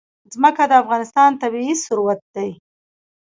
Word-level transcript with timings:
ځمکه 0.33 0.63
د 0.69 0.73
افغانستان 0.83 1.29
طبعي 1.41 1.73
ثروت 1.85 2.21
دی. 2.35 2.49